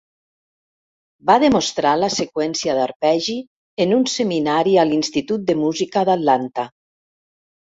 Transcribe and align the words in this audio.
Va 1.29 1.35
demostrar 1.43 1.91
la 2.03 2.09
seqüència 2.15 2.75
d'arpegi 2.79 3.37
en 3.85 3.93
un 4.01 4.09
seminari 4.15 4.75
a 4.77 4.87
l'Institut 4.93 5.47
de 5.53 5.57
Música 5.61 6.05
d'Atlanta. 6.11 6.67